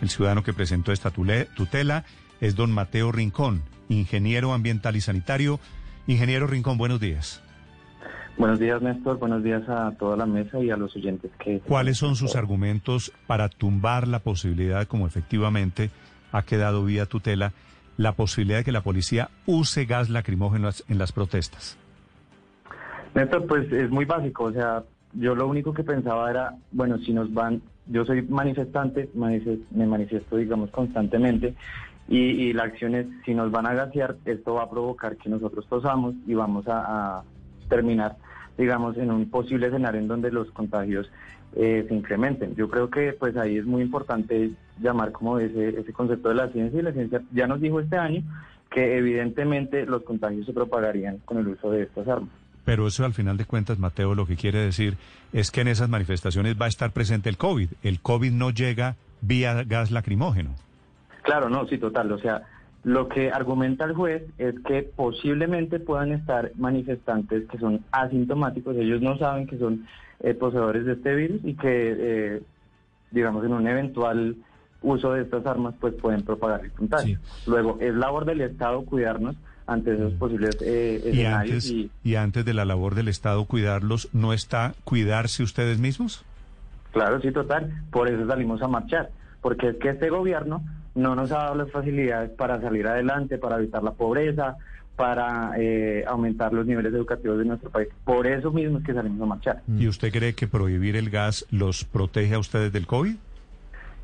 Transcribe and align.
El 0.00 0.08
ciudadano 0.08 0.42
que 0.42 0.52
presentó 0.52 0.92
esta 0.92 1.10
tutela 1.10 2.04
es 2.40 2.54
don 2.54 2.72
Mateo 2.72 3.10
Rincón, 3.12 3.62
ingeniero 3.88 4.52
ambiental 4.52 4.96
y 4.96 5.00
sanitario. 5.00 5.58
Ingeniero 6.06 6.46
Rincón, 6.46 6.78
buenos 6.78 7.00
días. 7.00 7.42
Buenos 8.36 8.60
días, 8.60 8.80
Néstor. 8.80 9.18
Buenos 9.18 9.42
días 9.42 9.68
a 9.68 9.90
toda 9.98 10.16
la 10.16 10.24
mesa 10.24 10.60
y 10.60 10.70
a 10.70 10.76
los 10.76 10.94
oyentes 10.94 11.32
que... 11.42 11.58
¿Cuáles 11.60 11.98
son 11.98 12.14
sus 12.14 12.36
argumentos 12.36 13.12
para 13.26 13.48
tumbar 13.48 14.06
la 14.06 14.20
posibilidad, 14.20 14.86
como 14.86 15.08
efectivamente 15.08 15.90
ha 16.30 16.42
quedado 16.42 16.84
vía 16.84 17.06
tutela, 17.06 17.52
la 17.96 18.12
posibilidad 18.12 18.58
de 18.58 18.64
que 18.64 18.72
la 18.72 18.82
policía 18.82 19.30
use 19.46 19.86
gas 19.86 20.08
lacrimógeno 20.08 20.70
en 20.88 20.98
las 20.98 21.10
protestas? 21.10 21.76
Néstor, 23.14 23.46
pues 23.48 23.72
es 23.72 23.90
muy 23.90 24.04
básico. 24.04 24.44
O 24.44 24.52
sea, 24.52 24.84
yo 25.14 25.34
lo 25.34 25.46
único 25.46 25.72
que 25.72 25.84
pensaba 25.84 26.30
era, 26.30 26.54
bueno, 26.72 26.98
si 26.98 27.12
nos 27.12 27.32
van, 27.32 27.62
yo 27.86 28.04
soy 28.04 28.22
manifestante, 28.22 29.08
me 29.14 29.86
manifiesto, 29.86 30.36
digamos, 30.36 30.70
constantemente, 30.70 31.54
y, 32.08 32.54
la 32.54 32.64
acción 32.64 32.94
es, 32.94 33.06
si 33.26 33.34
nos 33.34 33.50
van 33.50 33.66
a 33.66 33.74
gasear, 33.74 34.16
esto 34.24 34.54
va 34.54 34.62
a 34.62 34.70
provocar 34.70 35.16
que 35.18 35.28
nosotros 35.28 35.66
tosamos 35.68 36.14
y 36.26 36.32
vamos 36.32 36.64
a, 36.66 37.22
terminar, 37.68 38.16
digamos, 38.56 38.96
en 38.96 39.10
un 39.10 39.28
posible 39.28 39.66
escenario 39.66 40.00
en 40.00 40.08
donde 40.08 40.30
los 40.32 40.50
contagios 40.52 41.10
eh, 41.54 41.84
se 41.86 41.94
incrementen. 41.94 42.54
Yo 42.54 42.70
creo 42.70 42.88
que 42.88 43.12
pues 43.12 43.36
ahí 43.36 43.58
es 43.58 43.66
muy 43.66 43.82
importante 43.82 44.52
llamar 44.80 45.12
como 45.12 45.38
ese, 45.38 45.80
ese 45.80 45.92
concepto 45.92 46.30
de 46.30 46.36
la 46.36 46.48
ciencia 46.48 46.80
y 46.80 46.82
la 46.82 46.92
ciencia 46.92 47.20
ya 47.32 47.46
nos 47.46 47.60
dijo 47.60 47.78
este 47.78 47.98
año 47.98 48.22
que 48.70 48.96
evidentemente 48.96 49.84
los 49.84 50.02
contagios 50.02 50.46
se 50.46 50.54
propagarían 50.54 51.18
con 51.26 51.36
el 51.36 51.48
uso 51.48 51.70
de 51.70 51.82
estas 51.82 52.08
armas. 52.08 52.30
Pero 52.68 52.86
eso 52.86 53.06
al 53.06 53.14
final 53.14 53.38
de 53.38 53.46
cuentas, 53.46 53.78
Mateo, 53.78 54.14
lo 54.14 54.26
que 54.26 54.36
quiere 54.36 54.58
decir 54.58 54.98
es 55.32 55.50
que 55.50 55.62
en 55.62 55.68
esas 55.68 55.88
manifestaciones 55.88 56.54
va 56.60 56.66
a 56.66 56.68
estar 56.68 56.90
presente 56.90 57.30
el 57.30 57.38
COVID. 57.38 57.70
El 57.82 58.00
COVID 58.00 58.30
no 58.30 58.50
llega 58.50 58.96
vía 59.22 59.64
gas 59.64 59.90
lacrimógeno. 59.90 60.50
Claro, 61.22 61.48
no, 61.48 61.66
sí, 61.66 61.78
total. 61.78 62.12
O 62.12 62.18
sea, 62.18 62.42
lo 62.84 63.08
que 63.08 63.30
argumenta 63.30 63.86
el 63.86 63.94
juez 63.94 64.22
es 64.36 64.54
que 64.66 64.82
posiblemente 64.82 65.80
puedan 65.80 66.12
estar 66.12 66.52
manifestantes 66.56 67.48
que 67.48 67.56
son 67.56 67.86
asintomáticos, 67.90 68.76
ellos 68.76 69.00
no 69.00 69.16
saben 69.16 69.46
que 69.46 69.56
son 69.56 69.86
eh, 70.20 70.34
poseedores 70.34 70.84
de 70.84 70.92
este 70.92 71.14
virus 71.14 71.40
y 71.44 71.54
que, 71.54 71.96
eh, 71.98 72.42
digamos, 73.12 73.46
en 73.46 73.54
un 73.54 73.66
eventual 73.66 74.36
uso 74.82 75.14
de 75.14 75.22
estas 75.22 75.46
armas, 75.46 75.74
pues 75.80 75.94
pueden 75.94 76.20
propagar 76.20 76.66
el 76.66 76.72
contagio. 76.72 77.18
Luego, 77.46 77.78
es 77.80 77.94
labor 77.94 78.26
del 78.26 78.42
Estado 78.42 78.84
cuidarnos 78.84 79.36
ante 79.68 79.94
esos 79.94 80.14
mm. 80.14 80.18
posibles 80.18 80.58
eh, 80.62 80.96
escenarios. 81.04 81.70
¿Y 81.70 81.82
antes, 81.82 81.90
y... 82.02 82.16
antes 82.16 82.44
de 82.44 82.54
la 82.54 82.64
labor 82.64 82.94
del 82.94 83.06
Estado 83.06 83.44
cuidarlos, 83.44 84.08
¿no 84.12 84.32
está 84.32 84.74
cuidarse 84.84 85.42
ustedes 85.42 85.78
mismos? 85.78 86.24
Claro, 86.92 87.20
sí, 87.20 87.30
total. 87.30 87.70
Por 87.90 88.08
eso 88.08 88.26
salimos 88.26 88.60
a 88.62 88.68
marchar. 88.68 89.10
Porque 89.40 89.68
es 89.68 89.76
que 89.76 89.90
este 89.90 90.08
gobierno 90.08 90.64
no 90.94 91.14
nos 91.14 91.30
ha 91.30 91.36
dado 91.36 91.54
las 91.54 91.70
facilidades 91.70 92.30
para 92.30 92.60
salir 92.60 92.88
adelante, 92.88 93.38
para 93.38 93.56
evitar 93.56 93.82
la 93.84 93.92
pobreza, 93.92 94.56
para 94.96 95.52
eh, 95.58 96.02
aumentar 96.08 96.52
los 96.52 96.66
niveles 96.66 96.92
educativos 96.92 97.38
de 97.38 97.44
nuestro 97.44 97.70
país. 97.70 97.88
Por 98.04 98.26
eso 98.26 98.50
mismo 98.50 98.78
es 98.78 98.84
que 98.84 98.94
salimos 98.94 99.20
a 99.20 99.26
marchar. 99.26 99.62
¿Y 99.78 99.86
usted 99.86 100.10
cree 100.10 100.34
que 100.34 100.48
prohibir 100.48 100.96
el 100.96 101.10
gas 101.10 101.46
los 101.50 101.84
protege 101.84 102.34
a 102.34 102.38
ustedes 102.38 102.72
del 102.72 102.86
COVID? 102.86 103.14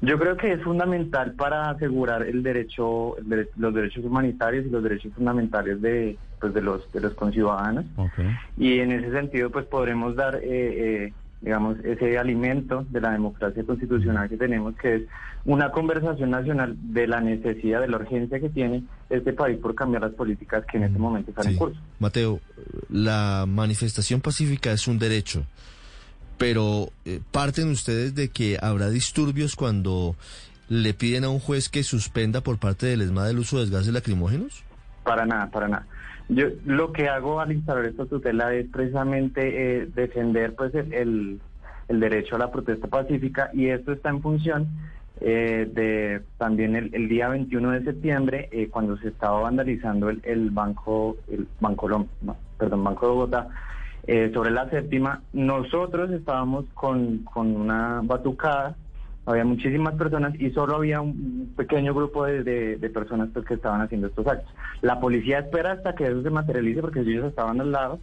Yo 0.05 0.19
creo 0.19 0.37
que 0.37 0.53
es 0.53 0.63
fundamental 0.63 1.33
para 1.35 1.71
asegurar 1.71 2.23
el 2.23 2.43
derecho, 2.43 3.17
los 3.57 3.75
derechos 3.75 4.05
humanitarios 4.05 4.67
y 4.67 4.71
los 4.71 4.83
derechos 4.83 5.13
fundamentales 5.15 5.81
de, 5.81 6.17
pues, 6.41 6.53
de 6.53 6.63
los 6.63 6.91
de 6.93 7.01
los 7.01 7.15
conciudadanos. 7.15 7.85
Y 8.59 8.79
en 8.81 8.93
ese 8.93 9.11
sentido, 9.13 9.51
pues 9.51 9.67
podremos 9.67 10.17
dar, 10.17 10.37
eh, 10.37 10.43
eh, 10.45 11.13
digamos, 11.41 11.79
ese 11.85 12.19
alimento 12.19 12.87
de 12.91 13.01
la 13.01 13.13
democracia 13.13 13.65
constitucional 13.65 14.29
que 14.29 14.37
tenemos, 14.37 14.75
que 14.77 14.95
es 14.97 15.03
una 15.45 15.71
conversación 15.71 16.31
nacional 16.31 16.75
de 16.79 17.07
la 17.07 17.21
necesidad, 17.21 17.81
de 17.81 17.89
la 17.89 17.99
urgencia 17.99 18.41
que 18.41 18.49
tiene 18.49 18.85
este 19.11 19.33
país 19.33 19.59
por 19.59 19.75
cambiar 19.75 20.03
las 20.03 20.13
políticas 20.13 20.65
que 20.65 20.79
en 20.79 20.85
este 20.85 20.99
mm, 20.99 21.03
momento 21.03 21.31
están 21.31 21.49
en 21.49 21.57
curso. 21.57 21.79
Mateo, 21.99 22.41
la 22.89 23.45
manifestación 23.47 24.21
pacífica 24.21 24.73
es 24.73 24.89
un 24.89 24.99
derecho 24.99 25.45
pero 26.45 26.91
eh, 27.07 27.21
parten 27.33 27.71
ustedes 27.71 28.15
de 28.15 28.29
que 28.29 28.59
habrá 28.61 28.91
disturbios 28.91 29.57
cuando 29.57 30.15
le 30.69 30.93
piden 30.93 31.25
a 31.25 31.31
un 31.31 31.39
juez 31.39 31.71
que 31.71 31.83
suspenda 31.83 32.43
por 32.43 32.59
parte 32.59 32.85
del 32.85 33.01
ESMAD 33.01 33.31
el 33.31 33.39
uso 33.39 33.65
de 33.65 33.71
gases 33.71 33.95
lacrimógenos? 33.95 34.63
Para 35.05 35.25
nada, 35.25 35.49
para 35.51 35.69
nada. 35.69 35.87
Yo 36.29 36.49
lo 36.67 36.93
que 36.93 37.09
hago 37.09 37.41
al 37.41 37.51
instalar 37.53 37.87
esta 37.87 38.05
tutela 38.05 38.53
es 38.53 38.67
precisamente 38.69 39.41
eh, 39.41 39.87
defender 39.87 40.55
pues 40.55 40.75
el, 40.75 41.41
el, 41.89 42.01
derecho 42.01 42.37
a 42.37 42.41
la 42.41 42.53
protesta 42.53 42.89
pacífica 42.89 43.49
y 43.55 43.69
esto 43.69 43.93
está 43.93 44.11
en 44.11 44.21
función 44.21 44.69
eh, 45.23 45.67
de 45.73 46.21
también 46.37 46.77
el, 46.77 47.09
día 47.09 47.31
21 47.31 47.71
de 47.71 47.85
septiembre 47.85 48.51
cuando 48.71 48.99
se 48.99 49.09
estaba 49.09 49.41
vandalizando 49.41 50.11
el, 50.11 50.21
el 50.25 50.51
banco 50.51 51.17
el 51.31 51.47
banco 51.59 52.07
perdón 52.59 52.85
banco 52.85 53.07
de 53.07 53.13
Bogotá 53.13 53.49
eh, 54.07 54.31
sobre 54.35 54.51
la 54.51 54.69
séptima, 54.69 55.23
nosotros 55.33 56.11
estábamos 56.11 56.67
con, 56.75 57.19
con 57.19 57.57
una 57.57 58.01
batucada, 58.03 58.77
había 59.27 59.45
muchísimas 59.45 59.95
personas 59.95 60.39
y 60.39 60.51
solo 60.51 60.77
había 60.77 61.01
un 61.01 61.55
pequeño 61.57 61.95
grupo 61.95 62.27
de, 62.27 62.43
de, 62.77 62.91
personas 62.91 63.31
pues, 63.33 63.47
que 63.47 63.55
estaban 63.55 63.81
haciendo 63.81 64.09
estos 64.09 64.27
actos. 64.27 64.53
La 64.83 65.01
policía 65.01 65.39
espera 65.39 65.73
hasta 65.73 65.95
que 65.95 66.05
eso 66.05 66.23
se 66.23 66.29
materialice 66.29 66.83
porque 66.83 67.01
ellos 67.01 67.25
estaban 67.25 67.61
al 67.63 67.73
lado 67.73 67.99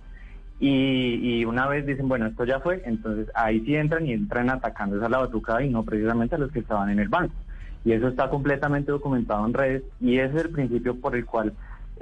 y, 0.60 1.20
y, 1.22 1.46
una 1.46 1.68
vez 1.68 1.86
dicen, 1.86 2.08
bueno, 2.08 2.26
esto 2.26 2.46
ya 2.46 2.60
fue, 2.60 2.82
entonces 2.86 3.28
ahí 3.36 3.60
sí 3.62 3.76
entran 3.76 4.08
y 4.08 4.14
entran 4.14 4.50
atacando 4.50 5.04
a 5.06 5.10
la 5.10 5.20
batucada 5.20 5.64
y 5.64 5.70
no 5.70 5.84
precisamente 5.84 6.36
a 6.36 6.40
los 6.40 6.52
que 6.52 6.60
estaban 6.60 6.90
en 6.90 7.00
el 7.00 7.10
banco. 7.10 7.36
Y 7.86 7.94
eso 7.94 8.08
está 8.08 8.30
completamente 8.30 8.92
documentado 8.92 9.46
en 9.46 9.54
redes 9.54 9.84
y 10.00 10.18
ese 10.18 10.38
es 10.38 10.46
el 10.46 10.52
principio 10.52 10.96
por 11.00 11.16
el 11.16 11.26
cual 11.26 11.54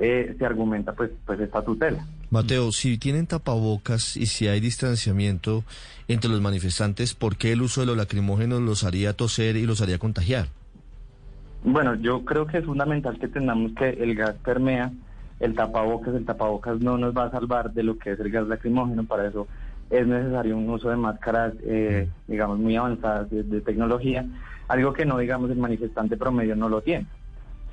eh, 0.02 0.36
se 0.38 0.46
argumenta 0.46 0.94
pues, 0.94 1.12
pues 1.26 1.40
esta 1.42 1.62
tutela. 1.62 2.06
Mateo, 2.32 2.72
si 2.72 2.98
tienen 2.98 3.28
tapabocas 3.28 4.16
y 4.16 4.28
si 4.28 4.48
hay 4.48 4.60
distanciamiento 4.62 5.64
entre 6.08 6.30
los 6.30 6.42
manifestantes, 6.42 7.14
¿por 7.14 7.36
qué 7.36 7.52
el 7.52 7.62
uso 7.62 7.82
de 7.82 7.88
los 7.88 7.98
lacrimógenos 7.98 8.62
los 8.62 8.84
haría 8.84 9.14
toser 9.14 9.58
y 9.58 9.66
los 9.66 9.82
haría 9.82 9.98
contagiar? 9.98 10.48
Bueno, 11.64 11.96
yo 11.96 12.24
creo 12.24 12.48
que 12.48 12.60
es 12.60 12.66
fundamental 12.66 13.20
que 13.20 13.28
tengamos 13.28 13.74
que 13.74 13.90
el 13.90 14.16
gas 14.16 14.36
permea 14.44 14.92
el 15.42 15.54
tapabocas, 15.54 16.16
el 16.16 16.26
tapabocas 16.26 16.80
no 16.80 16.98
nos 16.98 17.16
va 17.16 17.26
a 17.26 17.32
salvar 17.32 17.74
de 17.74 17.84
lo 17.84 17.98
que 17.98 18.12
es 18.12 18.20
el 18.20 18.32
gas 18.32 18.48
lacrimógeno, 18.48 19.04
para 19.04 19.28
eso 19.28 19.48
es 19.90 20.08
necesario 20.08 20.56
un 20.56 20.70
uso 20.70 20.90
de 20.90 20.96
máscaras, 20.96 21.54
eh, 21.64 22.08
digamos, 22.28 22.60
muy 22.60 22.76
avanzadas 22.78 23.30
de, 23.30 23.44
de, 23.44 23.60
tecnología, 23.60 24.26
algo 24.68 24.94
que 24.94 25.06
no, 25.06 25.18
digamos, 25.18 25.50
el 25.50 25.58
manifestante 25.58 26.16
promedio 26.16 26.56
no 26.56 26.70
lo 26.70 26.82
tiene. 26.82 27.08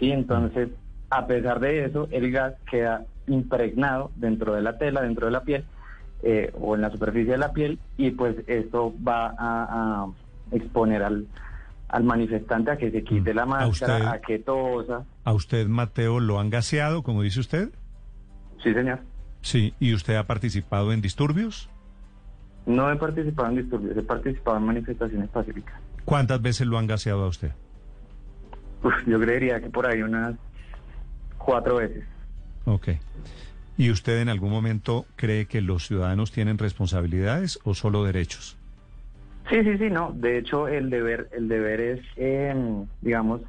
Sí, 0.01 0.11
entonces 0.11 0.71
a 1.11 1.27
pesar 1.27 1.61
de 1.61 1.85
eso, 1.85 2.09
el 2.11 2.31
gas 2.31 2.55
queda 2.71 3.05
impregnado 3.27 4.11
dentro 4.17 4.55
de 4.55 4.63
la 4.63 4.79
tela, 4.79 5.03
dentro 5.03 5.27
de 5.27 5.33
la 5.33 5.43
piel 5.43 5.65
eh, 6.23 6.53
o 6.59 6.75
en 6.75 6.81
la 6.81 6.91
superficie 6.91 7.33
de 7.33 7.39
la 7.39 7.53
piel 7.53 7.79
y 7.97 8.11
pues 8.11 8.37
esto 8.47 8.95
va 9.07 9.35
a, 9.39 10.07
exponer 10.53 11.03
al, 11.03 11.27
al 11.89 12.05
manifestante 12.05 12.71
a 12.71 12.77
que 12.77 12.91
se 12.91 13.03
quite 13.03 13.35
la 13.35 13.47
máscara, 13.47 14.13
a, 14.13 14.21
que 14.21 14.39
tosa. 14.39 15.05
¿A 15.25 15.33
usted, 15.33 15.67
Mateo, 15.67 16.21
lo 16.21 16.39
han 16.39 16.51
gaseado, 16.51 17.03
como 17.03 17.23
dice 17.23 17.41
usted? 17.41 17.71
Sí, 18.63 18.73
señor. 18.73 19.01
Sí, 19.43 19.75
¿y 19.81 19.93
usted 19.93 20.15
ha 20.17 20.27
participado 20.27 20.93
en 20.93 21.01
disturbios? 21.01 21.69
No 22.65 22.91
he 22.91 22.97
participado 22.97 23.49
en 23.51 23.57
disturbios, 23.57 23.97
he 23.97 24.03
participado 24.03 24.57
en 24.57 24.65
manifestaciones 24.65 25.29
pacíficas. 25.31 25.81
¿Cuántas 26.05 26.41
veces 26.41 26.67
lo 26.67 26.79
han 26.79 26.87
gaseado 26.87 27.25
a 27.25 27.29
usted? 27.29 27.53
yo 29.07 29.21
creería 29.21 29.61
que 29.61 29.71
por 29.71 29.87
ahí 29.87 30.03
unas 30.03 30.35
cuatro 31.47 31.77
veces. 31.77 32.05
Ok. 32.65 32.89
¿Y 33.79 33.91
usted 33.91 34.21
en 34.21 34.29
algún 34.29 34.51
momento 34.51 35.07
cree 35.17 35.47
que 35.47 35.61
los 35.61 35.87
ciudadanos 35.87 36.33
tienen 36.33 36.59
responsabilidades 36.59 37.61
o 37.65 37.75
solo 37.75 38.05
derechos? 38.05 38.59
Sí, 39.49 39.63
sí, 39.63 39.79
sí, 39.79 39.91
no. 39.91 40.13
De 40.13 40.39
hecho, 40.39 40.67
el 40.67 40.91
deber, 40.91 41.29
el 41.33 41.47
deber 41.47 41.81
es, 41.81 42.01
em, 42.17 42.87
digamos, 43.01 43.43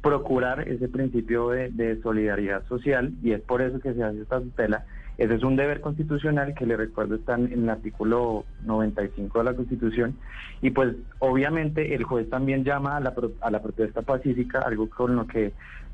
procurar 0.00 0.68
ese 0.68 0.88
principio 0.88 1.48
de, 1.48 1.70
de, 1.70 2.00
solidaridad 2.02 2.64
social 2.68 3.12
y 3.22 3.32
es 3.32 3.40
por 3.40 3.60
eso 3.60 3.80
que 3.80 3.92
se 3.92 4.02
hace 4.04 4.20
esta 4.20 4.40
tutela. 4.40 4.84
Ese 5.18 5.34
es 5.34 5.42
un 5.42 5.56
deber 5.56 5.80
constitucional 5.80 6.54
que 6.54 6.66
le 6.66 6.76
recuerdo 6.76 7.16
está 7.16 7.34
en 7.34 7.52
el 7.52 7.68
artículo 7.68 8.44
95 8.64 9.38
de 9.38 9.44
la 9.44 9.54
Constitución 9.54 10.16
y 10.60 10.70
pues 10.70 10.94
obviamente 11.18 11.94
el 11.94 12.04
juez 12.04 12.28
también 12.30 12.64
llama 12.64 12.96
a 12.96 13.00
la, 13.00 13.14
a 13.40 13.50
la 13.50 13.62
protesta 13.62 14.02
pacífica, 14.02 14.60
algo 14.60 14.88
con 14.88 15.16
lo 15.16 15.26
que 15.26 15.52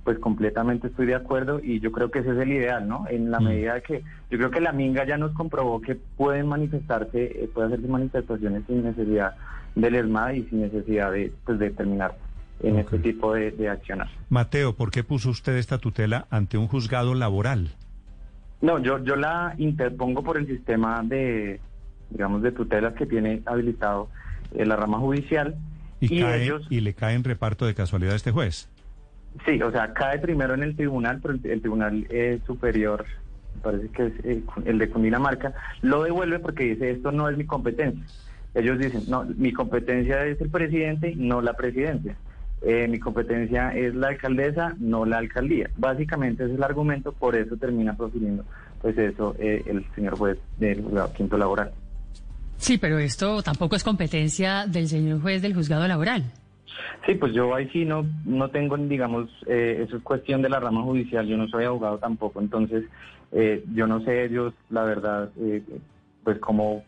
pues 0.09 0.21
completamente 0.21 0.87
estoy 0.87 1.05
de 1.05 1.15
acuerdo 1.15 1.61
y 1.63 1.81
yo 1.81 1.93
creo 1.93 2.11
que 2.11 2.21
ese 2.21 2.31
es 2.31 2.39
el 2.39 2.51
ideal, 2.51 2.89
¿no? 2.89 3.05
En 3.11 3.31
la 3.31 3.41
mm. 3.41 3.45
medida 3.45 3.81
que 3.83 4.03
yo 4.31 4.39
creo 4.39 4.51
que 4.51 4.63
la 4.63 4.73
Minga 4.73 5.05
ya 5.05 5.19
nos 5.19 5.33
comprobó 5.33 5.83
que 5.83 5.97
pueden 5.97 6.47
manifestarse, 6.47 7.25
eh, 7.25 7.51
pueden 7.53 7.73
hacerse 7.75 7.93
manifestaciones 7.93 8.63
sin 8.67 8.85
necesidad 8.85 9.35
del 9.75 9.97
ESMAD 9.97 10.33
y 10.33 10.45
sin 10.45 10.63
necesidad 10.63 11.13
de, 11.13 11.31
pues, 11.45 11.59
de 11.59 11.69
terminar 11.73 12.17
en 12.63 12.79
este 12.79 12.99
tipo 13.01 13.35
de, 13.35 13.51
de 13.51 13.69
acciones. 13.69 14.09
Mateo, 14.31 14.75
¿por 14.77 14.91
qué 14.91 15.05
puso 15.05 15.29
usted 15.29 15.59
esta 15.59 15.77
tutela 15.77 16.27
ante 16.31 16.57
un 16.57 16.69
juzgado 16.69 17.15
laboral? 17.15 17.69
No, 18.63 18.79
yo, 18.79 19.05
yo 19.05 19.15
la 19.15 19.57
interpongo 19.59 20.23
por 20.23 20.39
el 20.39 20.47
sistema 20.47 21.03
de, 21.05 21.61
digamos, 22.09 22.41
de 22.41 22.53
tutelas 22.53 22.95
que 22.95 23.05
tiene 23.05 23.43
habilitado 23.45 24.09
eh, 24.55 24.65
la 24.65 24.77
rama 24.77 25.01
judicial 25.01 25.55
Y, 26.01 26.25
y 26.71 26.81
le 26.81 26.95
cae 26.95 27.15
en 27.15 27.25
reparto 27.25 27.67
de 27.67 27.75
casualidad 27.75 28.15
a 28.15 28.17
este 28.17 28.31
juez. 28.31 28.71
Sí, 29.47 29.61
o 29.63 29.71
sea, 29.71 29.93
cae 29.93 30.19
primero 30.19 30.55
en 30.55 30.63
el 30.63 30.77
tribunal, 30.77 31.21
pero 31.23 31.35
el, 31.35 31.61
tribunal 31.61 32.07
eh, 32.11 32.41
superior, 32.47 33.05
parece 33.63 33.89
que 33.89 34.07
es 34.07 34.13
eh, 34.25 34.43
el 34.65 34.79
de 34.79 34.91
Cundinamarca, 34.91 35.55
lo 35.83 36.03
devuelve 36.03 36.39
porque 36.39 36.65
dice 36.65 36.91
esto 36.91 37.13
no 37.13 37.29
es 37.29 37.37
mi 37.37 37.45
competencia. 37.45 38.05
Ellos 38.55 38.79
dicen, 38.79 39.03
no, 39.09 39.25
mi 39.25 39.53
competencia 39.53 40.25
es 40.27 40.41
el 40.41 40.51
presidente, 40.51 41.15
no 41.17 41.41
la 41.41 41.53
presidencia. 41.55 42.17
Eh, 42.63 42.89
mi 42.89 42.99
competencia 42.99 43.71
es 43.71 43.95
la 43.95 44.09
alcaldesa, 44.09 44.75
no 44.81 45.05
la 45.05 45.19
alcaldía. 45.19 45.71
Básicamente 45.77 46.43
ese 46.43 46.53
es 46.53 46.59
el 46.59 46.65
argumento, 46.65 47.13
por 47.13 47.37
eso 47.37 47.57
termina 47.57 47.97
profiriendo 47.97 48.45
pues 48.81 48.97
eso 48.97 49.35
el 49.39 49.85
señor 49.97 50.17
juez 50.17 50.39
del 50.59 50.83
juzgado 50.83 51.13
quinto 51.13 51.37
laboral. 51.37 51.73
Sí, 52.59 52.79
pero 52.79 52.99
esto 52.99 53.43
tampoco 53.43 53.77
es 53.77 53.85
competencia 53.85 54.67
del 54.67 54.89
señor 54.89 55.21
juez 55.21 55.43
del 55.43 55.55
juzgado 55.55 55.87
laboral. 55.87 56.25
Sí, 57.07 57.15
pues 57.15 57.33
yo 57.33 57.55
ahí 57.55 57.69
sí 57.71 57.85
no, 57.85 58.07
no 58.25 58.51
tengo, 58.51 58.77
digamos, 58.77 59.31
eh, 59.47 59.85
eso 59.87 59.97
es 59.97 60.03
cuestión 60.03 60.43
de 60.43 60.49
la 60.49 60.61
rama 60.61 60.83
judicial, 60.83 61.27
yo 61.27 61.37
no 61.37 61.49
soy 61.49 61.65
abogado 61.65 61.99
tampoco, 61.99 62.41
entonces 62.41 62.85
eh, 63.33 63.65
yo 63.75 63.87
no 63.87 64.01
sé 64.05 64.25
ellos, 64.25 64.55
la 64.71 64.83
verdad, 64.85 65.31
eh, 65.41 65.63
pues 66.25 66.39
cómo 66.39 66.85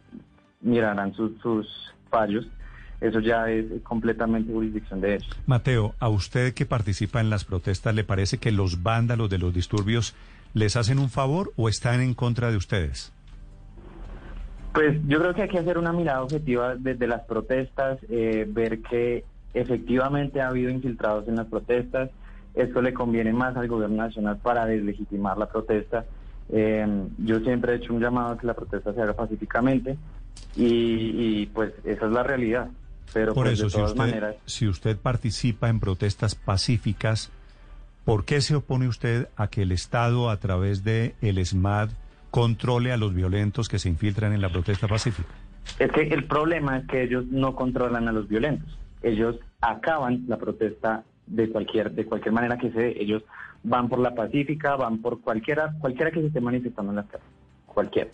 mirarán 0.61 1.15
sus, 1.15 1.39
sus 1.41 1.95
fallos. 2.11 2.47
Eso 3.01 3.21
ya 3.21 3.49
es 3.49 3.65
completamente 3.83 4.53
jurisdicción 4.53 5.01
de 5.01 5.15
ellos. 5.15 5.31
Mateo, 5.47 5.95
¿a 6.01 6.11
usted 6.11 6.53
que 6.53 6.67
participa 6.67 7.23
en 7.23 7.31
las 7.31 7.47
protestas 7.47 7.95
le 7.95 8.05
parece 8.05 8.37
que 8.37 8.53
los 8.53 8.83
vándalos 8.83 9.31
de 9.31 9.39
los 9.39 9.55
disturbios 9.55 10.15
les 10.53 10.77
hacen 10.77 10.99
un 10.99 11.09
favor 11.09 11.51
o 11.57 11.71
están 11.71 12.03
en 12.03 12.13
contra 12.13 12.51
de 12.51 12.59
ustedes? 12.59 13.11
Pues 14.75 14.99
yo 15.07 15.19
creo 15.19 15.35
que 15.35 15.43
hay 15.43 15.49
que 15.49 15.59
hacer 15.59 15.79
una 15.79 15.95
mirada 15.95 16.23
objetiva 16.23 16.75
desde 16.75 17.07
las 17.07 17.23
protestas, 17.23 17.99
ver 18.09 18.83
que 18.83 19.25
Efectivamente 19.53 20.41
ha 20.41 20.49
habido 20.49 20.71
infiltrados 20.71 21.27
en 21.29 21.37
las 21.37 21.47
protestas. 21.47 22.11
Esto 22.55 22.83
le 22.83 22.93
conviene 22.93 23.33
más 23.33 23.57
al 23.57 23.69
gobierno 23.69 23.97
nacional 23.97 24.39
para 24.39 24.67
deslegitimar 24.67 25.39
la 25.39 25.49
protesta. 25.49 26.05
Eh, 26.53 26.87
yo 27.19 27.41
siempre 27.41 27.73
he 27.73 27.77
hecho 27.77 27.95
un 27.95 28.01
llamado 28.01 28.33
a 28.33 28.39
que 28.39 28.47
la 28.47 28.55
protesta 28.55 28.93
se 28.93 29.01
haga 29.01 29.13
pacíficamente 29.13 29.97
y, 30.57 31.47
pues 31.47 31.73
esa 31.85 32.07
es 32.07 32.13
la 32.13 32.23
realidad. 32.23 32.69
Pero 33.13 33.35
Por 33.35 33.47
pues, 33.47 33.61
eso, 33.61 33.71
si 33.71 33.81
usted, 33.81 34.37
si 34.47 34.69
usted 34.69 34.97
participa 34.97 35.69
en 35.69 35.81
protestas 35.81 36.35
pacíficas, 36.37 37.31
¿por 38.05 38.25
qué 38.25 38.41
se 38.41 38.55
opone 38.55 38.87
usted 38.87 39.29
a 39.37 39.49
que 39.49 39.63
el 39.63 39.73
Estado, 39.73 40.31
a 40.31 40.37
través 40.39 40.85
de 40.85 41.15
el 41.21 41.45
SMAD, 41.45 41.91
controle 42.31 42.93
a 42.93 42.97
los 42.97 43.15
violentos 43.15 43.69
que 43.69 43.81
se 43.81 43.89
infiltran 43.89 44.33
en 44.33 44.41
la 44.41 44.49
protesta 44.49 44.87
pacífica? 44.87 45.29
Es 45.79 45.91
que 45.91 46.03
el 46.03 46.25
problema 46.25 46.79
es 46.79 46.87
que 46.87 47.03
ellos 47.03 47.27
no 47.27 47.55
controlan 47.55 48.07
a 48.07 48.13
los 48.13 48.29
violentos 48.29 48.80
ellos 49.03 49.37
acaban 49.61 50.25
la 50.29 50.37
protesta 50.37 51.05
de 51.27 51.49
cualquier 51.51 51.93
de 51.93 52.05
cualquier 52.05 52.33
manera 52.33 52.59
que 52.59 52.71
se 52.71 52.79
dé. 52.79 52.97
Ellos 52.99 53.23
van 53.63 53.89
por 53.89 53.99
la 53.99 54.15
pacífica, 54.15 54.77
van 54.77 54.99
por 54.99 55.21
cualquiera 55.21 55.75
cualquiera 55.81 56.11
que 56.11 56.21
se 56.21 56.27
esté 56.27 56.41
manifestando 56.41 56.93
en 56.93 56.97
las 56.97 57.07
calles, 57.07 57.27
cualquiera. 57.67 58.11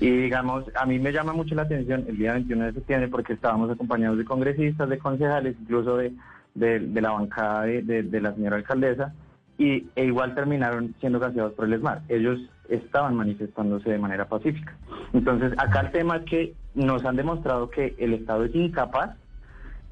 Y 0.00 0.10
digamos, 0.10 0.64
a 0.74 0.86
mí 0.86 0.98
me 0.98 1.12
llama 1.12 1.32
mucho 1.32 1.54
la 1.54 1.62
atención 1.62 2.04
el 2.08 2.18
día 2.18 2.32
21 2.32 2.66
de 2.66 2.72
septiembre 2.72 3.08
porque 3.08 3.34
estábamos 3.34 3.70
acompañados 3.70 4.18
de 4.18 4.24
congresistas, 4.24 4.88
de 4.88 4.98
concejales, 4.98 5.56
incluso 5.60 5.96
de, 5.96 6.12
de, 6.54 7.00
la 7.00 7.12
bancada 7.12 7.62
de, 7.62 8.02
de, 8.02 8.20
la 8.20 8.34
señora 8.34 8.56
alcaldesa, 8.56 9.14
y 9.56 9.86
e 9.94 10.04
igual 10.04 10.34
terminaron 10.34 10.96
siendo 10.98 11.20
gaseados 11.20 11.52
por 11.52 11.66
el 11.66 11.74
ESMAR. 11.74 12.02
Ellos 12.08 12.40
estaban 12.68 13.14
manifestándose 13.14 13.88
de 13.88 13.98
manera 13.98 14.26
pacífica. 14.26 14.74
Entonces, 15.12 15.52
acá 15.58 15.82
el 15.82 15.92
tema 15.92 16.16
es 16.16 16.24
que 16.24 16.54
nos 16.74 17.04
han 17.04 17.14
demostrado 17.14 17.70
que 17.70 17.94
el 17.98 18.14
Estado 18.14 18.44
es 18.44 18.54
incapaz 18.54 19.16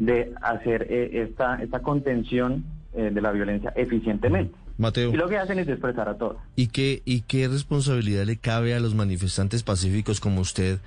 de 0.07 0.35
hacer 0.43 0.89
eh, 0.91 1.23
esta, 1.23 1.63
esta 1.63 1.81
contención 1.81 2.65
eh, 2.93 3.11
de 3.13 3.21
la 3.21 3.31
violencia 3.31 3.73
eficientemente. 3.77 4.55
Mateo. 4.77 5.11
Y 5.13 5.17
lo 5.17 5.29
que 5.29 5.39
hacen 5.39 5.61
es 5.61 5.69
expresar 5.69 6.09
a 6.09 6.17
todos. 6.17 6.39
¿Y 6.57 6.69
qué, 6.69 7.03
¿Y 7.05 7.21
qué 7.23 7.47
responsabilidad 7.47 8.25
le 8.25 8.37
cabe 8.37 8.75
a 8.75 8.81
los 8.81 8.97
manifestantes 8.97 9.63
pacíficos 9.63 10.19
como 10.19 10.41
usted 10.41 10.81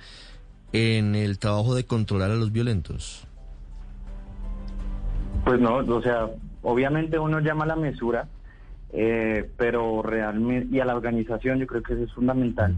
en 0.72 1.14
el 1.14 1.38
trabajo 1.38 1.74
de 1.74 1.84
controlar 1.84 2.30
a 2.30 2.34
los 2.34 2.52
violentos? 2.52 3.26
Pues 5.44 5.60
no, 5.60 5.76
o 5.76 6.02
sea, 6.02 6.28
obviamente 6.62 7.18
uno 7.18 7.40
llama 7.40 7.64
a 7.64 7.68
la 7.68 7.76
mesura, 7.76 8.28
eh, 8.92 9.48
pero 9.56 10.02
realmente, 10.02 10.76
y 10.76 10.80
a 10.80 10.84
la 10.84 10.94
organización 10.94 11.58
yo 11.58 11.66
creo 11.66 11.82
que 11.82 11.94
eso 11.94 12.02
es 12.02 12.12
fundamental. 12.12 12.74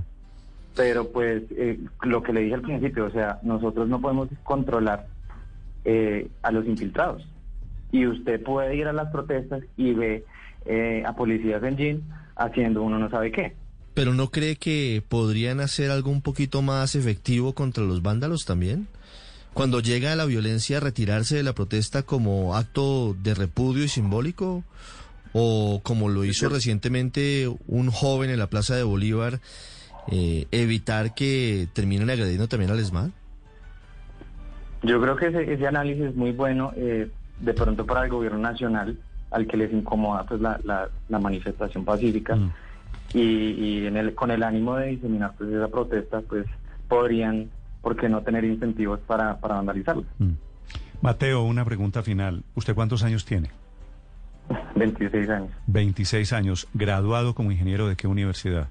Pero 0.76 1.08
pues 1.10 1.42
lo 2.04 2.22
que 2.22 2.32
le 2.32 2.42
dije 2.42 2.54
al 2.54 2.62
principio, 2.62 3.06
o 3.06 3.10
sea, 3.10 3.40
nosotros 3.42 3.88
no 3.88 4.00
podemos 4.00 4.28
controlar 4.44 5.08
eh, 5.84 6.28
a 6.42 6.50
los 6.50 6.66
infiltrados. 6.66 7.26
Y 7.90 8.06
usted 8.06 8.42
puede 8.42 8.76
ir 8.76 8.86
a 8.86 8.92
las 8.92 9.10
protestas 9.10 9.62
y 9.76 9.92
ve 9.92 10.24
eh, 10.66 11.02
a 11.06 11.14
policías 11.14 11.62
en 11.62 11.76
jean 11.76 12.02
haciendo 12.36 12.82
uno 12.82 12.98
no 12.98 13.10
sabe 13.10 13.32
qué. 13.32 13.56
¿Pero 13.94 14.14
no 14.14 14.30
cree 14.30 14.56
que 14.56 15.02
podrían 15.08 15.60
hacer 15.60 15.90
algo 15.90 16.10
un 16.10 16.22
poquito 16.22 16.62
más 16.62 16.94
efectivo 16.94 17.54
contra 17.54 17.82
los 17.84 18.02
vándalos 18.02 18.44
también? 18.44 18.86
Cuando 19.54 19.80
llega 19.80 20.14
la 20.14 20.24
violencia, 20.24 20.78
retirarse 20.78 21.36
de 21.36 21.42
la 21.42 21.52
protesta 21.52 22.04
como 22.04 22.54
acto 22.54 23.16
de 23.20 23.34
repudio 23.34 23.82
y 23.82 23.88
simbólico? 23.88 24.62
¿O 25.32 25.80
como 25.82 26.08
lo 26.08 26.24
hizo 26.24 26.48
recientemente 26.48 27.52
un 27.66 27.90
joven 27.90 28.30
en 28.30 28.38
la 28.38 28.48
Plaza 28.48 28.76
de 28.76 28.82
Bolívar, 28.82 29.40
eh, 30.10 30.46
evitar 30.52 31.14
que 31.14 31.68
terminen 31.72 32.08
agrediendo 32.08 32.48
también 32.48 32.70
al 32.70 32.78
ESMAD? 32.78 33.10
Yo 34.82 35.00
creo 35.00 35.16
que 35.16 35.26
ese, 35.26 35.66
análisis 35.66 36.06
es 36.06 36.14
muy 36.14 36.32
bueno 36.32 36.72
eh, 36.76 37.10
de 37.40 37.54
pronto 37.54 37.84
para 37.84 38.04
el 38.04 38.10
gobierno 38.10 38.38
nacional, 38.38 38.98
al 39.30 39.46
que 39.46 39.56
les 39.56 39.72
incomoda 39.72 40.24
pues 40.24 40.40
la, 40.40 40.60
la, 40.64 41.18
manifestación 41.18 41.84
pacífica 41.84 42.36
mm. 42.36 42.52
y, 43.14 43.86
en 43.86 43.96
el, 43.96 44.14
con 44.14 44.30
el 44.30 44.42
ánimo 44.42 44.76
de 44.76 44.88
diseminar 44.88 45.32
pues 45.36 45.50
esa 45.50 45.68
protesta, 45.68 46.20
pues 46.20 46.46
podrían, 46.88 47.50
¿por 47.82 47.96
qué 47.96 48.08
no 48.08 48.22
tener 48.22 48.44
incentivos 48.44 49.00
para, 49.00 49.38
para 49.38 49.56
vandalizarla? 49.56 50.04
Mm. 50.18 50.32
Mateo, 51.00 51.44
una 51.44 51.64
pregunta 51.64 52.02
final. 52.02 52.42
¿Usted 52.54 52.74
cuántos 52.74 53.02
años 53.04 53.24
tiene? 53.24 53.50
26 54.74 55.28
años. 55.28 55.50
26 55.66 56.32
años. 56.32 56.68
¿Graduado 56.74 57.34
como 57.34 57.52
ingeniero 57.52 57.88
de 57.88 57.96
qué 57.96 58.06
universidad? 58.06 58.68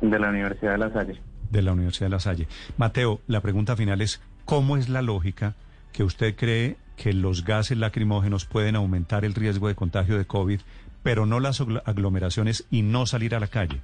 De 0.00 0.18
la 0.18 0.30
Universidad 0.30 0.72
de 0.72 0.78
La 0.78 0.92
Salle. 0.92 1.20
De 1.50 1.62
la 1.62 1.72
Universidad 1.72 2.06
de 2.06 2.10
La 2.10 2.20
Salle. 2.20 2.48
Mateo, 2.76 3.20
la 3.28 3.40
pregunta 3.40 3.76
final 3.76 4.00
es, 4.00 4.20
¿Cómo 4.44 4.76
es 4.76 4.88
la 4.88 5.02
lógica 5.02 5.54
que 5.92 6.04
usted 6.04 6.34
cree 6.36 6.76
que 6.96 7.12
los 7.12 7.44
gases 7.44 7.78
lacrimógenos 7.78 8.44
pueden 8.44 8.76
aumentar 8.76 9.24
el 9.24 9.34
riesgo 9.34 9.68
de 9.68 9.74
contagio 9.74 10.18
de 10.18 10.24
COVID, 10.24 10.60
pero 11.02 11.26
no 11.26 11.40
las 11.40 11.60
aglomeraciones 11.84 12.66
y 12.70 12.82
no 12.82 13.06
salir 13.06 13.34
a 13.34 13.40
la 13.40 13.48
calle? 13.48 13.80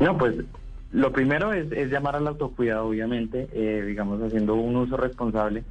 No, 0.00 0.16
pues 0.18 0.36
lo 0.92 1.12
primero 1.12 1.52
es, 1.52 1.70
llamar 1.90 2.16
al 2.16 2.26
autocuidado, 2.26 2.86
obviamente, 2.86 3.48
eh, 3.52 3.82
digamos, 3.86 4.22
haciendo 4.22 4.54
un 4.54 4.76
uso 4.76 4.96
responsable 4.96 5.64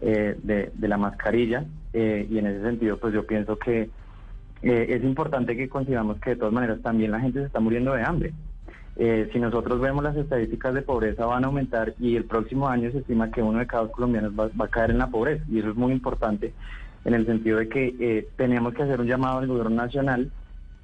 eh, 0.00 0.36
de, 0.42 0.88
la 0.88 0.96
mascarilla. 0.96 1.64
Eh, 1.92 2.26
y 2.30 2.38
en 2.38 2.46
ese 2.46 2.62
sentido, 2.62 2.98
pues 2.98 3.14
yo 3.14 3.26
pienso 3.26 3.58
que 3.58 3.90
es 4.62 5.04
importante 5.04 5.56
que 5.56 5.68
consideramos 5.68 6.18
que 6.18 6.30
de 6.30 6.36
todas 6.36 6.52
maneras 6.52 6.80
también 6.82 7.12
la 7.12 7.20
gente 7.20 7.40
se 7.40 7.46
está 7.46 7.60
muriendo 7.60 7.92
de 7.92 8.02
hambre. 8.02 8.32
Eh, 8.98 9.28
si 9.30 9.38
nosotros 9.38 9.78
vemos 9.78 10.02
las 10.02 10.16
estadísticas 10.16 10.72
de 10.72 10.80
pobreza 10.80 11.26
van 11.26 11.44
a 11.44 11.48
aumentar 11.48 11.94
y 12.00 12.16
el 12.16 12.24
próximo 12.24 12.66
año 12.66 12.90
se 12.90 12.98
estima 12.98 13.30
que 13.30 13.42
uno 13.42 13.58
de 13.58 13.66
cada 13.66 13.82
dos 13.82 13.92
colombianos 13.92 14.32
va, 14.32 14.64
a 14.64 14.68
caer 14.68 14.90
en 14.90 14.98
la 14.98 15.08
pobreza 15.08 15.44
y 15.50 15.58
eso 15.58 15.68
es 15.68 15.76
muy 15.76 15.92
importante 15.92 16.54
en 17.04 17.12
el 17.12 17.26
sentido 17.26 17.58
de 17.58 17.68
que 17.68 17.94
eh, 18.00 18.28
tenemos 18.36 18.72
que 18.72 18.84
hacer 18.84 19.00
un 19.00 19.06
llamado 19.06 19.38
al 19.38 19.48
gobierno 19.48 19.76
nacional 19.76 20.30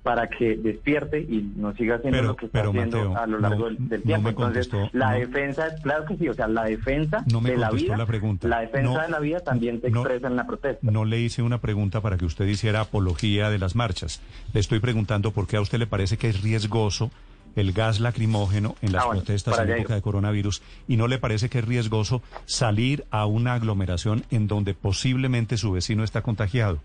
para 0.03 0.29
que 0.29 0.57
despierte 0.57 1.21
y 1.21 1.53
no 1.57 1.75
siga 1.75 1.97
haciendo 1.97 2.23
lo 2.23 2.37
que 2.37 2.47
está 2.47 2.63
haciendo 2.63 3.17
a 3.17 3.27
lo 3.27 3.39
largo 3.39 3.71
del, 3.71 4.03
tiempo. 4.03 4.31
Entonces, 4.31 4.69
la 4.93 5.13
defensa, 5.13 5.69
claro 5.83 6.05
que 6.07 6.17
sí, 6.17 6.29
o 6.29 6.35
sea, 6.35 6.49
la 6.49 6.65
defensa 6.65 7.25
de 7.25 7.57
la 7.57 7.71
vida, 7.71 7.97
la, 7.97 8.05
pregunta. 8.05 8.49
la 8.49 8.61
defensa 8.61 9.03
de 9.03 9.09
la 9.09 9.21
vida 9.21 9.41
también 9.41 9.81
se 9.81 9.89
expresa 9.89 10.27
en 10.27 10.37
la 10.37 10.47
protesta. 10.47 10.91
No 10.91 11.05
le 11.05 11.21
hice 11.21 11.43
una 11.43 11.59
pregunta 11.59 12.01
para 12.01 12.19
que 12.19 12.25
usted 12.25 12.47
hiciera 12.47 12.81
apología 12.81 13.49
de 13.49 13.59
las 13.59 13.77
marchas. 13.77 14.21
Le 14.53 14.61
estoy 14.61 14.81
preguntando 14.81 15.31
por 15.31 15.47
qué 15.47 15.57
a 15.57 15.61
usted 15.61 15.79
le 15.79 15.87
parece 15.87 16.17
que 16.17 16.29
es 16.29 16.43
riesgoso 16.43 17.11
el 17.57 17.73
gas 17.73 18.01
lacrimógeno 18.01 18.75
en 18.83 18.93
las 18.93 19.05
ah, 19.05 19.11
protestas 19.11 19.59
en 19.59 19.71
época 19.71 19.95
de 19.95 20.03
coronavirus 20.03 20.63
y 20.89 20.97
no 20.97 21.09
le 21.09 21.19
parece 21.19 21.49
que 21.49 21.59
es 21.59 21.65
riesgoso 21.65 22.23
salir 22.45 23.05
a 23.11 23.27
una 23.27 23.55
aglomeración 23.55 24.25
en 24.31 24.49
donde 24.49 24.75
posiblemente 24.75 25.57
su 25.57 25.73
vecino 25.73 26.05
está 26.05 26.23
contagiado? 26.23 26.79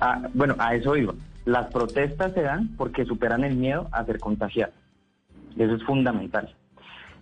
Ah, 0.00 0.20
bueno, 0.34 0.54
a 0.58 0.74
eso 0.74 0.96
iba. 0.96 1.14
Las 1.44 1.72
protestas 1.72 2.32
se 2.34 2.42
dan 2.42 2.68
porque 2.76 3.04
superan 3.04 3.44
el 3.44 3.56
miedo 3.56 3.88
a 3.90 4.04
ser 4.04 4.18
contagiado. 4.18 4.72
Eso 5.56 5.74
es 5.74 5.82
fundamental. 5.84 6.54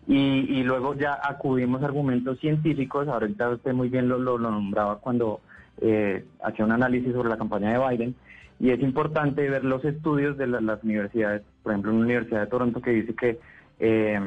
Y, 0.09 0.63
luego 0.63 0.95
ya 0.95 1.19
acudimos 1.21 1.83
a 1.83 1.87
argumentos 1.87 2.39
científicos. 2.39 3.09
Ahorita 3.09 3.51
usted 3.51 3.73
muy 3.73 3.89
bien 3.89 4.09
lo, 4.09 4.19
lo, 4.19 4.39
nombraba 4.39 4.99
cuando 4.99 5.41
eh, 5.81 6.25
hacía 6.45 6.65
un 6.65 6.71
análisis 6.71 7.13
sobre 7.13 7.29
la 7.29 7.37
campaña 7.37 7.73
de 7.73 7.89
Biden 7.89 8.15
y 8.59 8.71
es 8.71 8.81
importante 8.81 9.49
ver 9.49 9.65
los 9.65 9.85
estudios 9.85 10.37
de 10.39 10.47
las 10.47 10.83
universidades, 10.83 11.43
por 11.63 11.73
ejemplo, 11.73 11.93
una 11.93 12.05
Universidad 12.05 12.41
de 12.41 12.47
Toronto 12.47 12.81
que 12.81 12.91
dice 12.91 13.15
que 13.15 13.39
eh, 13.79 14.21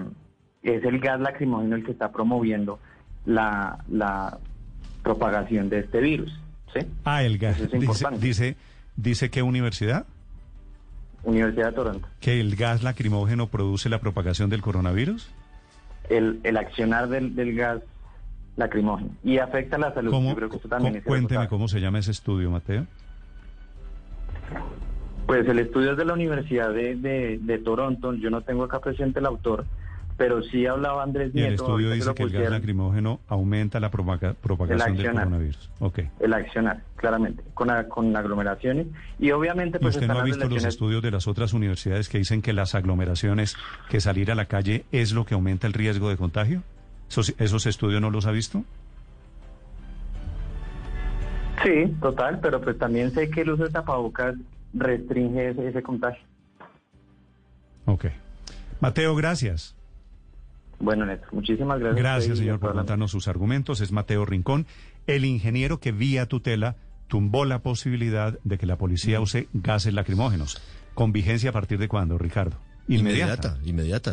es 0.62 0.84
el 0.84 1.00
gas 1.00 1.20
lacrimógeno 1.20 1.76
el 1.76 1.84
que 1.84 1.92
está 1.92 2.12
promoviendo 2.12 2.80
la, 3.26 3.84
la 3.90 4.38
propagación 5.04 5.70
de 5.70 5.80
este 5.80 6.00
virus. 6.00 6.32
¿sí? 6.74 6.86
Ah, 7.06 7.24
el 7.24 7.38
gas. 7.38 7.60
Dice, 7.72 8.08
dice, 8.20 8.56
dice 8.96 9.30
qué 9.30 9.42
universidad? 9.42 10.06
Universidad 11.24 11.68
de 11.68 11.74
Toronto. 11.74 12.08
¿Que 12.20 12.40
el 12.40 12.56
gas 12.56 12.84
lacrimógeno 12.84 13.48
produce 13.48 13.90
la 13.90 14.00
propagación 14.00 14.50
del 14.50 14.62
coronavirus? 14.62 15.30
El, 16.10 16.40
el 16.44 16.58
accionar 16.58 17.10
del, 17.10 17.36
del 17.36 17.56
gas 17.56 17.82
lacrimógeno 18.56 19.12
y 19.24 19.38
afecta 19.38 19.78
la 19.78 19.94
salud. 19.94 20.12
¿Cómo, 20.12 20.36
cuénteme 21.06 21.48
cómo 21.48 21.68
se 21.68 21.80
llama 21.80 22.00
ese 22.00 22.12
estudio, 22.12 22.52
Mateo. 22.52 22.86
Pues 25.30 25.48
el 25.48 25.60
estudio 25.60 25.92
es 25.92 25.98
de 26.00 26.06
la 26.06 26.14
Universidad 26.14 26.74
de, 26.74 26.96
de, 27.40 27.58
Toronto. 27.60 28.16
Yo 28.16 28.32
no 28.32 28.42
tengo 28.42 28.64
acá 28.64 28.80
presente 28.80 29.20
el 29.20 29.28
autor, 29.28 29.64
pero 30.18 30.42
sí 30.42 30.66
hablaba 30.66 31.04
Andrés 31.04 31.36
Nieto. 31.36 31.46
Y 31.46 31.48
el 31.50 31.54
estudio 31.54 31.92
dice 31.92 32.14
que 32.16 32.24
el 32.24 32.32
gas 32.32 32.50
lacrimógeno 32.50 33.20
aumenta 33.28 33.80
la 33.80 33.92
propagación 33.92 34.98
del 34.98 35.12
coronavirus. 35.12 35.70
Okay. 35.82 36.10
El 36.20 36.34
accionar, 36.34 36.82
claramente, 36.96 37.44
con, 37.54 37.70
con 37.90 38.18
aglomeraciones. 38.18 38.88
Y 39.20 39.30
obviamente... 39.30 39.78
Pues, 39.78 39.98
¿Y 39.98 40.00
usted 40.00 40.08
no 40.08 40.18
ha 40.18 40.24
visto 40.24 40.50
los 40.50 40.66
estudios 40.66 41.04
de 41.04 41.12
las 41.12 41.28
otras 41.28 41.54
universidades 41.54 42.10
que 42.10 42.18
dicen 42.18 42.42
que 42.42 42.52
las 42.52 42.74
aglomeraciones, 42.74 43.56
que 43.88 44.02
salir 44.02 44.32
a 44.32 44.36
la 44.36 44.46
calle 44.46 44.86
es 44.92 45.12
lo 45.12 45.28
que 45.28 45.36
aumenta 45.36 45.68
el 45.68 45.74
riesgo 45.74 46.10
de 46.10 46.18
contagio? 46.18 46.64
¿Esos, 47.08 47.36
esos 47.38 47.68
estudios 47.68 48.02
no 48.02 48.10
los 48.10 48.26
ha 48.26 48.32
visto? 48.32 48.64
Sí, 51.64 51.86
total, 52.02 52.40
pero 52.42 52.60
pues 52.60 52.80
también 52.80 53.12
sé 53.12 53.30
que 53.30 53.42
el 53.42 53.52
uso 53.52 53.66
de 53.66 53.70
tapabocas 53.70 54.34
restringe 54.74 55.50
ese, 55.50 55.82
contagio. 55.84 56.24
Ok. 57.86 58.06
Mateo, 58.80 59.16
gracias. 59.16 59.76
Bueno, 60.80 61.06
Néstor, 61.06 61.34
muchísimas 61.34 61.80
gracias. 61.80 62.00
Gracias, 62.00 62.38
señor, 62.38 62.60
por 62.60 62.74
contarnos 62.74 63.12
sus 63.12 63.28
argumentos. 63.28 63.82
Es 63.82 63.92
Mateo 63.92 64.26
Rincón, 64.26 64.66
el 65.08 65.26
ingeniero 65.26 65.80
que 65.80 65.92
vía 65.92 66.26
tutela 66.26 66.78
tumbó 67.08 67.44
la 67.44 67.60
posibilidad 67.60 68.40
de 68.44 68.58
que 68.58 68.66
la 68.66 68.78
policía 68.78 69.20
use 69.20 69.50
gases 69.54 69.94
lacrimógenos. 69.94 70.62
¿Con 70.94 71.12
vigencia 71.12 71.50
a 71.50 71.54
partir 71.54 71.80
de 71.80 71.88
cuándo, 71.88 72.18
Ricardo? 72.18 72.58
Inmediata, 72.88 73.58
inmediata. 73.66 74.08